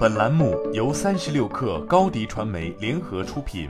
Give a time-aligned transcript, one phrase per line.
[0.00, 3.68] 本栏目由三十六氪高低传媒联合出品。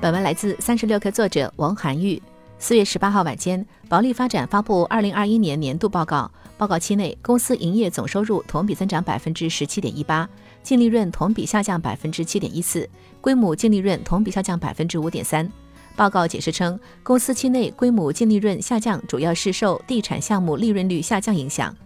[0.00, 2.22] 本文来自三十六氪作者王涵玉。
[2.58, 6.30] 四月十八号晚间，保利发展发布二零二一年年度报告。
[6.56, 10.26] 报告期内，公司营业总收入同比增长百分之十七点一八，
[10.62, 12.88] 净利润同比下降百分之七点一四，
[13.20, 15.46] 规模净利润同比下降百分之五点三。
[15.94, 21.76] 报告解释称，公司期内规模净利润下降主要是受地产项目利润率下降影响。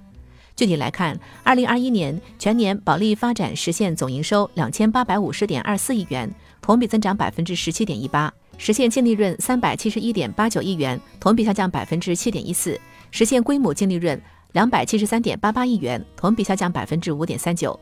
[0.55, 12.79] 具体来看，二零二一年全年保利发展实现总营收两千八百五十点二四亿元，同比增长百分之十七点一八；实现净利润三百七十一点八九亿元，同比下降百分之七点一四；
[13.11, 14.21] 实现规模净利润
[14.53, 17.79] 两百七十三点八八亿元，同比下降百分之五点三九。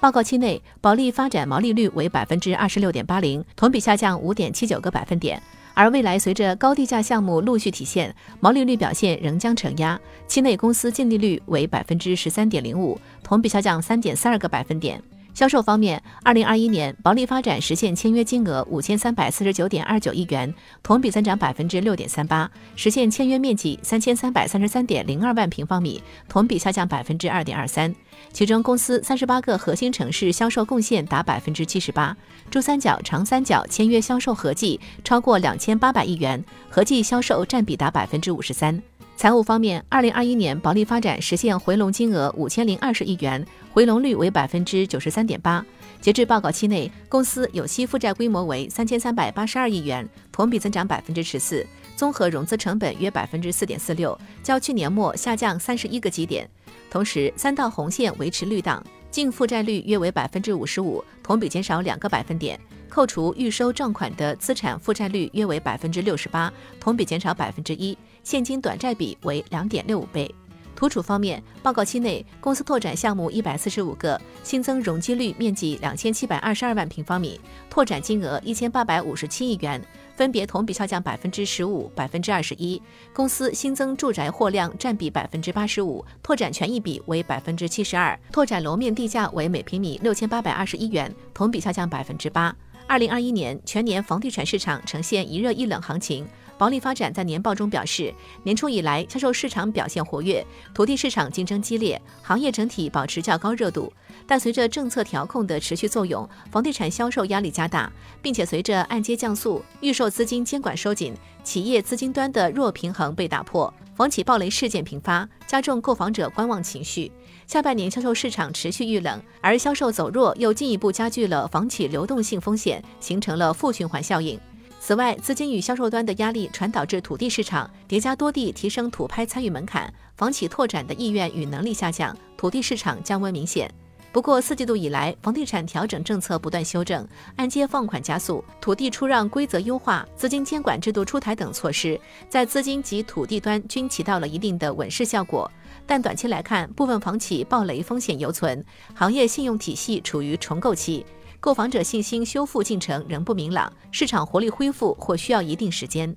[0.00, 5.42] 报告期内，保利发展毛利率为百分之二十六点八零，同比下降五点七九个百分点。
[5.78, 9.96] 而未来随着高地价项目陆续体现，毛利率表现仍将承压。
[10.26, 15.00] 期内公司净利率为百分之十三点零五，同比下降三点三二个百分点。
[15.38, 27.94] 销售方面，二零二一年保利发展实现签约金额五千三百四十九点二九亿元，同比增长百分之六点三八；实现签约面积三千三百三十三点零二万平方米，同比下降百分之二点二三。
[28.32, 32.16] 其中，公司三十八个核心城市销售贡献达百分之七十八，
[32.50, 38.82] 珠三角、长三角签约销售合计超过两千八百亿元，合计销售占比达百分之五十三。
[39.18, 45.66] 财务方面，二零二一年保利发展实现回笼金额五千零二十亿元，回笼率为百分之九十三点八。
[46.00, 56.48] 截至报告期内，公司有息负债规模为三千三百八十二亿元，同比增长百分之十四，综合融资成本约百分之四点四六，较去年末下降三十一个基点。
[56.88, 58.80] 同时，三道红线维持绿档，
[59.10, 62.56] 净负债率约为百分之五十五，同比减少两个百分点。
[62.88, 70.34] 扣除预收账款的资产负债率约为百分之六十八，同比减少百分之一，现金短债比为两点六五倍。
[70.78, 79.84] 土储方面，报告期内公司拓展项目一百四十五个，新增容积率面积两千七百二十二万平方米，拓展金额一千八百五十七亿元，
[80.14, 82.80] 分别同比下降百分之十五、百分之二十一。
[83.12, 92.54] 公司新增住宅货量占比百分之八十五，拓展权益比为百分之七十二，拓展楼面地价为每平米六千八百二十一元，同比下降百分之八。
[92.86, 96.24] 二零二一年全年房地产市场呈现一热一冷行情。
[96.58, 103.92] 保利发展在年报中表示，年初以来销售市场表现活跃，土地市场竞争激烈，行业整体保持较高热度。
[104.26, 111.14] 但随着政策调控的持续作用，房地产销售压力加大，并且随着按揭降速、预售资金监管收紧，
[111.44, 117.10] 企业资金端的弱平衡被打破，房企暴雷事件频发，加重购房者观望情绪。
[117.46, 124.38] 下半年销售市场持续遇冷，而销售走弱又进一步加剧了房企流动性风险，形成了负循环效应。
[124.80, 133.70] 此外，资金与销售端的压力传导至土地市场，叠加多地提升土拍参与门槛，房企拓展的意愿与能力下降，土地市场降温明显。
[134.10, 137.06] 不过，四季度以来，房地产调整政策不断修正，
[137.36, 142.00] 按揭放款加速，土地出让规则优化，资金监管制度出台等措施，
[142.30, 145.50] 在资金及土地端均起到了一定的稳市效果。
[145.86, 148.64] 但短期来看，部分房企暴雷风险犹存，
[148.94, 151.04] 行业信用体系处于重构期，
[151.40, 156.16] 购房者信心修复进程仍不明朗，市场活力恢复或需要一定时间。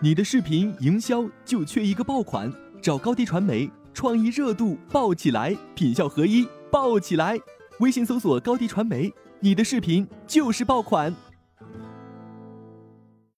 [0.00, 2.50] 你的视频营销就缺一个爆款，
[2.82, 7.38] 找高低传媒，创意热度爆起来，品效合一爆起来。
[7.80, 11.14] 微信搜索高低传媒，你的视频就是爆款。